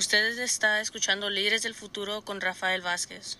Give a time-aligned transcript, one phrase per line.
[0.00, 3.38] Ustedes está escuchando Líderes del Futuro con Rafael Vázquez.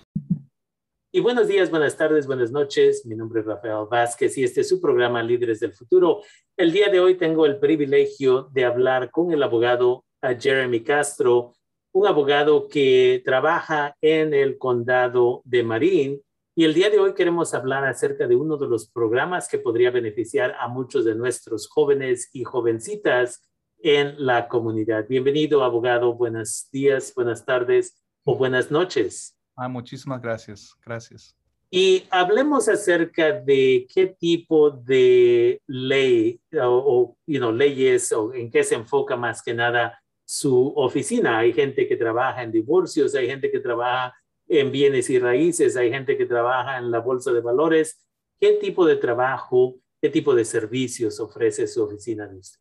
[1.11, 3.07] Y buenos días, buenas tardes, buenas noches.
[3.07, 6.21] Mi nombre es Rafael Vázquez y este es su programa Líderes del Futuro.
[6.59, 10.05] El día de hoy tengo el privilegio de hablar con el abogado
[10.39, 11.55] Jeremy Castro,
[11.95, 16.23] un abogado que trabaja en el condado de Marín.
[16.55, 19.91] Y el día de hoy queremos hablar acerca de uno de los programas que podría
[19.91, 23.50] beneficiar a muchos de nuestros jóvenes y jovencitas
[23.83, 25.07] en la comunidad.
[25.09, 26.15] Bienvenido, abogado.
[26.15, 29.37] Buenos días, buenas tardes o buenas noches.
[29.57, 30.75] Ah, muchísimas gracias.
[30.85, 31.37] Gracias.
[31.71, 39.17] Y hablemos acerca de qué tipo de ley o, leyes o en qué se enfoca
[39.17, 41.39] más que nada su oficina.
[41.39, 44.15] Hay gente que trabaja en divorcios, hay gente que trabaja
[44.49, 48.05] en bienes y raíces, hay gente que trabaja en la bolsa de valores.
[48.41, 52.59] ¿Qué tipo de trabajo, qué tipo de servicios ofrece su oficina de usted?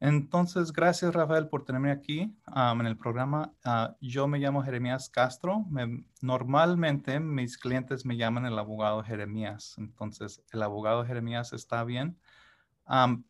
[0.00, 3.52] Entonces, gracias Rafael por tenerme aquí en el programa.
[3.64, 5.66] Ah, yo me llamo Jeremías Castro.
[6.20, 9.74] normalmente mis clientes me llaman el abogado Jeremías.
[9.78, 12.16] Entonces, el abogado Jeremías está bien.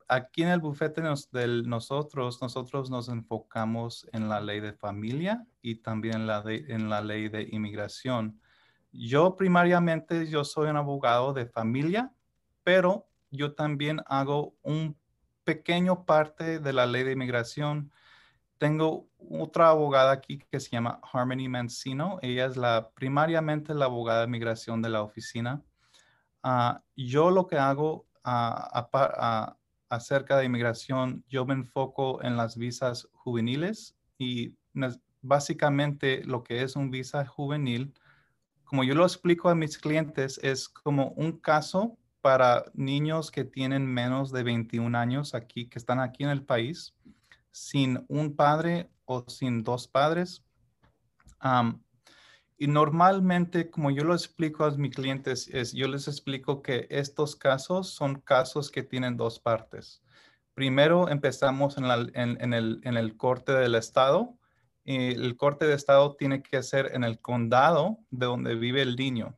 [0.09, 5.77] aquí en el bufete de nosotros, nosotros nos enfocamos en la ley de familia y
[5.77, 8.39] también la, en la ley de inmigración.
[8.93, 12.13] Yo primariamente, yo soy un abogado de familia,
[12.63, 14.98] pero yo también hago un
[15.49, 17.91] pequeño parte de la ley de inmigración.
[18.59, 22.19] Tengo otra abogada aquí que se llama Harmony Mancino.
[22.21, 25.63] Ella es la primariamente la abogada de inmigración de la oficina.
[26.43, 29.55] Ah, yo lo que hago uh,
[29.89, 34.55] acerca de inmigración, yo me enfoco en las visas juveniles y
[35.23, 37.95] básicamente lo que es un visa juvenil,
[38.65, 41.97] como yo lo explico a mis clientes, es como un caso
[42.29, 46.95] para niños que tienen menos de 21 años aquí, que están aquí en el país,
[47.51, 50.45] sin un padre o sin dos padres.
[52.59, 57.35] y normalmente, como yo lo explico a mis clientes, es, yo les explico que estos
[57.35, 60.03] casos son casos que tienen dos partes.
[60.53, 64.37] Primero empezamos en, en, el, en el corte del estado.
[64.85, 68.97] Y el corte de estado tiene que ser en el condado de donde vive el
[68.97, 69.38] niño.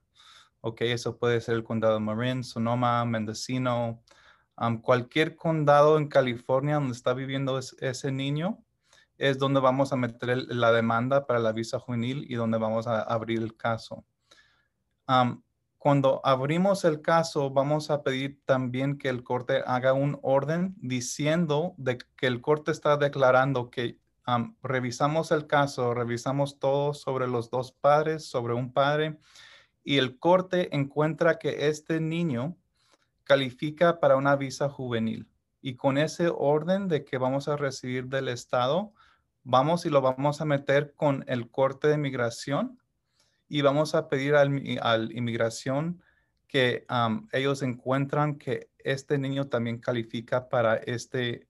[0.62, 4.02] Ok, eso puede ser el condado de Marin, Sonoma, Mendocino,
[4.82, 8.58] cualquier condado en California donde está viviendo ese niño
[9.16, 13.02] es donde vamos a meter la demanda para la visa juvenil y donde vamos a
[13.02, 14.04] abrir el caso.
[15.78, 21.74] cuando abrimos el caso, vamos a pedir también que el corte haga un orden diciendo
[21.78, 23.98] de que el corte está declarando que
[24.62, 29.18] revisamos el caso, revisamos todo sobre los dos padres, sobre un padre,
[29.82, 32.56] y el corte encuentra que este niño
[33.24, 35.28] califica para una visa juvenil.
[35.62, 38.92] Y con ese orden de que vamos a recibir del Estado,
[39.42, 42.78] vamos y lo vamos a meter con el corte de migración
[43.48, 46.02] y vamos a pedir al, inmigración
[46.46, 46.86] que
[47.32, 51.46] ellos encuentran que este niño también califica para este,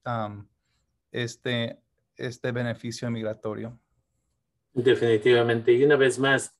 [1.12, 1.78] este,
[2.16, 3.78] este beneficio migratorio.
[4.74, 5.72] Definitivamente.
[5.72, 6.54] Y una vez más,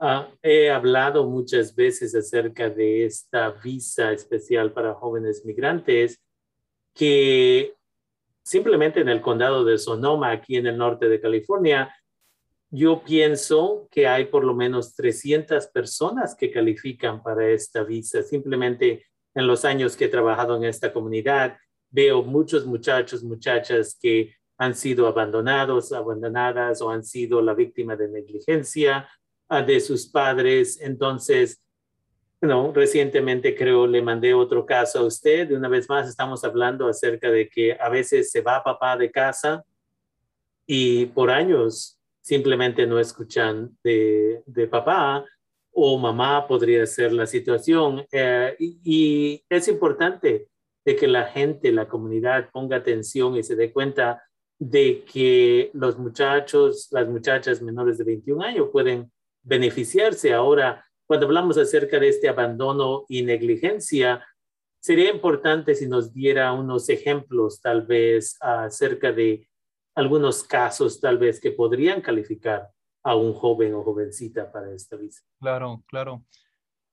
[0.00, 6.20] Ah, he hablado muchas veces acerca de esta visa especial para jóvenes migrantes
[6.94, 7.74] que
[8.42, 11.94] simplemente en el condado de Sonoma, aquí en el norte de California,
[12.70, 18.22] yo pienso que hay por lo menos 300 personas que califican para esta visa.
[18.22, 21.56] Simplemente en los años que he trabajado en esta comunidad,
[21.90, 28.08] veo muchos muchachos, muchachas que han sido abandonados, abandonadas o han sido la víctima de
[28.08, 29.08] negligencia
[29.62, 30.80] de sus padres.
[30.80, 31.62] Entonces,
[32.40, 35.50] no, recientemente creo le mandé otro caso a usted.
[35.50, 39.64] Una vez más estamos hablando acerca de que a veces se va papá de casa
[40.66, 45.24] y por años simplemente no escuchan de, de papá
[45.72, 48.06] o mamá podría ser la situación.
[48.10, 50.48] Eh, y, y, es importante
[50.84, 54.22] de que la gente, la comunidad ponga atención y se dé cuenta
[54.58, 59.10] de que los muchachos, las muchachas menores de 21 años pueden
[59.44, 60.32] beneficiarse.
[60.32, 64.24] Ahora, cuando hablamos acerca de este abandono y negligencia,
[64.80, 69.48] sería importante si nos diera unos ejemplos tal vez acerca de
[69.94, 72.68] algunos casos tal vez que podrían calificar
[73.04, 75.22] a un joven o jovencita para esta visa.
[75.40, 76.24] Claro, claro.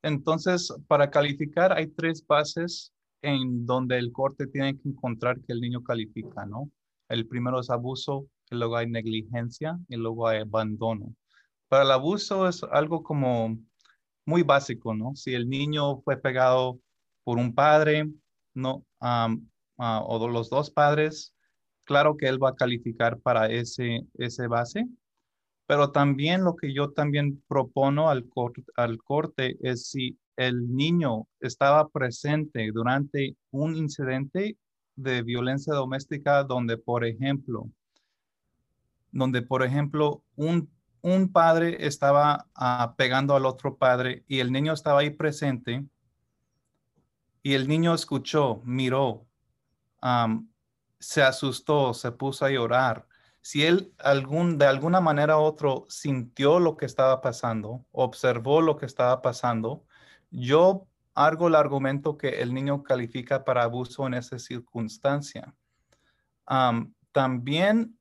[0.03, 5.62] Entonces, para calificar hay tres bases en donde el corte tiene que encontrar que el
[5.62, 6.69] niño califica, ¿no?
[7.07, 11.13] El primero es abuso, luego hay negligencia y luego hay abandono.
[11.71, 13.57] Para el abuso es algo como
[14.25, 15.15] muy básico, ¿no?
[15.15, 16.81] Si el niño fue pegado
[17.23, 18.12] por un padre,
[18.53, 18.85] ¿no?
[19.00, 19.33] Ah,
[19.77, 21.33] o los dos padres,
[21.85, 24.85] claro que él va a calificar para ese, ese base,
[25.65, 28.29] pero también lo que yo también propono al,
[28.75, 34.57] al corte es si el niño estaba presente durante un incidente
[34.97, 37.69] de violencia doméstica donde, por ejemplo,
[39.13, 40.69] donde, por ejemplo, un,
[41.01, 45.86] un padre estaba ah, pegando al otro padre y el niño estaba ahí presente
[47.44, 49.25] y el niño escuchó, miró,
[51.00, 53.07] se asustó, se puso a llorar.
[53.42, 58.77] Si él algún, de alguna manera u otra sintió lo que estaba pasando, observó lo
[58.77, 59.83] que estaba pasando,
[60.30, 65.53] yo hago el argumento que el niño califica para abuso en esa circunstancia.
[67.12, 67.98] también,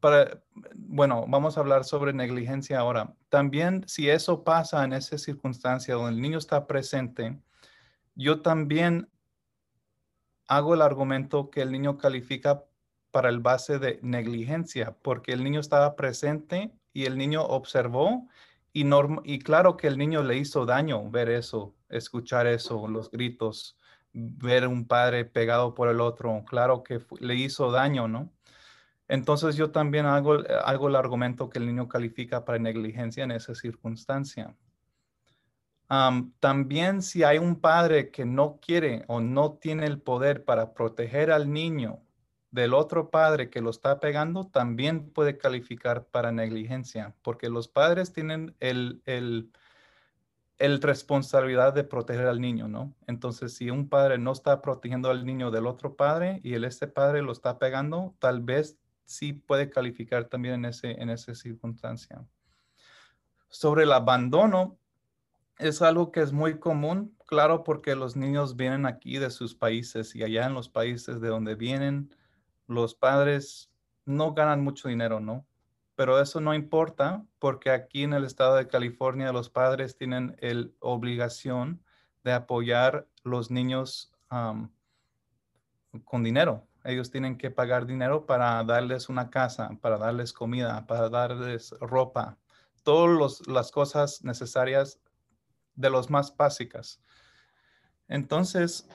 [0.00, 0.42] para,
[0.74, 3.14] bueno, vamos a hablar sobre negligencia ahora.
[3.28, 7.38] También si eso pasa en esa circunstancia donde el niño está presente,
[8.14, 9.08] yo también
[10.46, 12.64] hago el argumento que el niño califica
[13.10, 18.28] para el base de negligencia, porque el niño estaba presente y el niño observó
[18.72, 18.86] y,
[19.24, 23.78] y claro que el niño le hizo daño ver eso, escuchar eso, los gritos,
[24.12, 28.30] ver un padre pegado por el otro, claro que le hizo daño, ¿no?
[29.08, 33.54] Entonces yo también hago, hago el argumento que el niño califica para negligencia en esa
[33.54, 34.54] circunstancia.
[36.38, 41.30] también si hay un padre que no quiere o no tiene el poder para proteger
[41.30, 42.02] al niño
[42.50, 48.12] del otro padre que lo está pegando también puede calificar para negligencia, porque los padres
[48.12, 49.50] tienen el, el,
[50.58, 52.94] el, responsabilidad de proteger al niño, ¿no?
[53.06, 56.86] Entonces, si un padre no está protegiendo al niño del otro padre y el este
[56.86, 58.78] padre lo está pegando, tal vez
[59.08, 62.22] sí puede calificar también en, ese, en esa circunstancia.
[63.48, 64.78] Sobre el abandono,
[65.58, 70.14] es algo que es muy común, claro, porque los niños vienen aquí de sus países
[70.14, 72.14] y allá en los países de donde vienen,
[72.66, 73.72] los padres
[74.04, 75.46] no ganan mucho dinero, ¿no?
[75.96, 80.68] Pero eso no importa porque aquí en el estado de California los padres tienen la
[80.80, 81.82] obligación
[82.24, 84.12] de apoyar los niños
[86.04, 86.67] con dinero.
[86.84, 92.36] Ellos tienen que pagar dinero para darles una casa, para darles comida, para darles ropa,
[92.82, 95.00] todas las cosas necesarias
[95.74, 97.00] de los más básicas.
[98.08, 98.88] Entonces,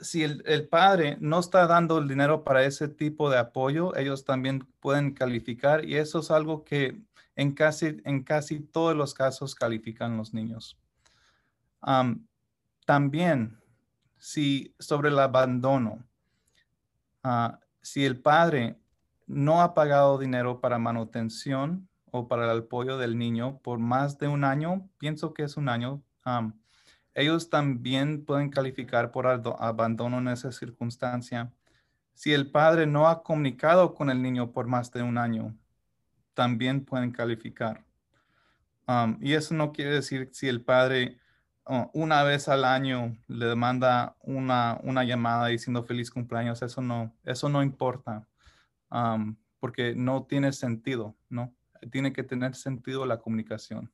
[0.00, 4.66] si el, padre no está dando el dinero para ese tipo de apoyo, ellos también
[4.80, 7.00] pueden calificar y eso es algo que
[7.36, 10.76] en casi, en casi todos los casos califican los niños.
[12.84, 13.58] también,
[14.18, 16.04] si sobre el abandono,
[17.22, 18.78] ah, si el padre
[19.26, 24.28] no ha pagado dinero para manutención o para el apoyo del niño por más de
[24.28, 26.02] un año, pienso que es un año,
[27.14, 31.52] ellos también pueden calificar por abandono en esa circunstancia.
[32.14, 35.56] Si el padre no ha comunicado con el niño por más de un año,
[36.34, 37.84] también pueden calificar.
[39.20, 41.18] Y eso no quiere decir si el padre
[41.66, 47.14] uh, una vez al año le manda una, una, llamada diciendo feliz cumpleaños, eso no,
[47.24, 48.26] eso no importa,
[49.60, 51.54] porque no tiene sentido, ¿no?
[51.90, 53.90] Tiene que tener sentido la comunicación.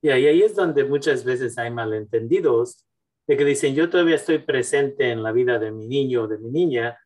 [0.00, 2.84] Y ahí, es donde muchas veces hay malentendidos,
[3.26, 6.38] de que dicen, yo todavía estoy presente en la vida de mi niño o de
[6.38, 6.98] mi niña,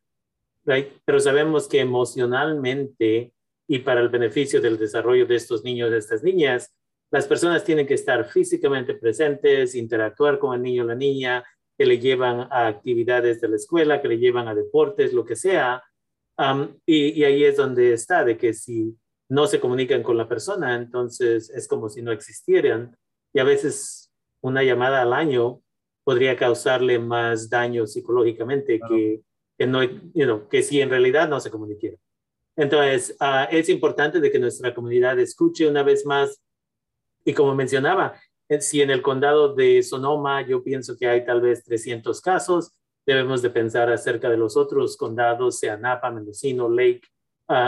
[0.63, 3.33] pero sabemos que emocionalmente
[3.67, 6.73] y para el beneficio del desarrollo de estos niños, de estas niñas,
[7.13, 11.43] las personas tienen que estar físicamente presentes, interactuar con el niño o la niña,
[11.77, 15.35] que le llevan a actividades de la escuela, que le llevan a deportes, lo que
[15.35, 15.83] sea.
[16.87, 18.97] y, y, ahí es donde está, de que si
[19.29, 22.97] no se comunican con la persona, entonces es como si no existieran.
[23.31, 25.61] Y a veces una llamada al año
[26.03, 29.21] podría causarle más daño psicológicamente que,
[29.55, 31.95] que, no, que si en realidad no se comunicara.
[32.55, 36.41] Entonces, ah, es importante de que nuestra comunidad escuche una vez más.
[37.25, 38.13] Y como mencionaba,
[38.49, 42.71] eh, si en el condado de Sonoma yo pienso que hay tal vez 300 casos,
[43.05, 47.01] debemos de pensar acerca de los otros condados, sea Napa, Mendocino, Lake,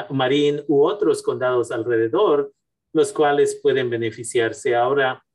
[0.10, 2.54] Marín u otros condados alrededor,
[2.94, 4.74] los cuales pueden beneficiarse.
[4.74, 5.26] Ahora,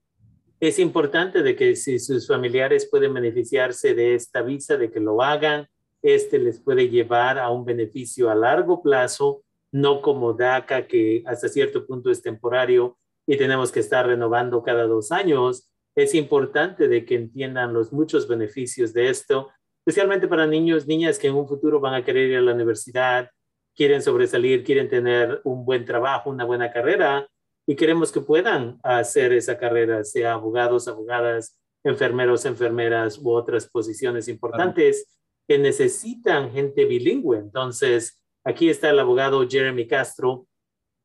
[0.59, 5.21] Es importante de que si sus familiares pueden beneficiarse de esta visa, de que lo
[5.21, 5.67] hagan.
[6.01, 11.47] Este les puede llevar a un beneficio a largo plazo, no como DACA, que hasta
[11.47, 17.05] cierto punto es temporario y tenemos que estar renovando cada dos años es importante de
[17.05, 19.49] que entiendan los muchos beneficios de esto,
[19.85, 23.29] especialmente para niños, niñas que en un futuro van a querer ir a la universidad,
[23.75, 27.27] quieren sobresalir, quieren tener un buen trabajo, una buena carrera
[27.65, 34.27] y queremos que puedan hacer esa carrera, sea abogados, abogadas, enfermeros, enfermeras u otras posiciones
[34.27, 37.37] importantes que necesitan gente bilingüe.
[37.37, 40.47] Entonces, aquí está el abogado Jeremy Castro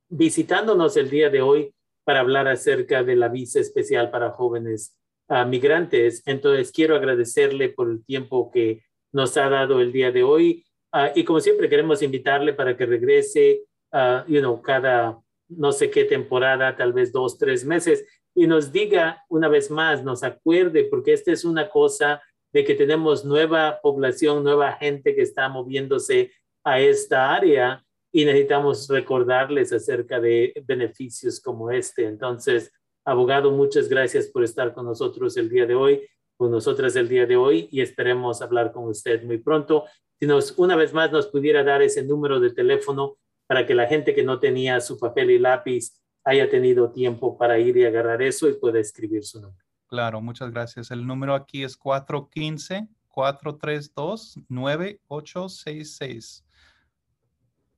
[0.08, 1.74] visitándonos el día de hoy
[2.06, 4.96] para hablar acerca de la visa especial para jóvenes
[5.28, 6.22] uh, migrantes.
[6.24, 10.64] Entonces, quiero agradecerle por el tiempo que nos ha dado el día de hoy.
[10.92, 15.90] Uh, y como siempre, queremos invitarle para que regrese, uh, you know, cada no sé
[15.90, 20.84] qué temporada, tal vez dos, tres meses, y nos diga una vez más, nos acuerde,
[20.84, 22.22] porque esta es una cosa
[22.52, 26.30] de que tenemos nueva población, nueva gente que está moviéndose
[26.64, 27.84] a esta área
[28.16, 32.06] y necesitamos recordarles acerca de beneficios como este.
[32.06, 32.72] Entonces,
[33.04, 36.00] abogado, muchas gracias por estar con nosotros el día de hoy,
[36.34, 39.84] con nosotras el día de hoy y esperemos hablar con usted muy pronto.
[40.18, 43.86] Si nos, una vez más nos pudiera dar ese número de teléfono para que la
[43.86, 48.22] gente que no tenía su papel y lápiz haya tenido tiempo para ir y agarrar
[48.22, 49.62] eso y pueda escribir su nombre.
[49.88, 50.90] Claro, muchas gracias.
[50.90, 56.45] El número aquí es 415 432 9866.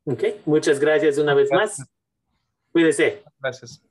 [0.09, 1.85] Ok, muchas gracias una vez más.
[2.73, 3.23] Cuídese.
[3.41, 3.83] Gracias.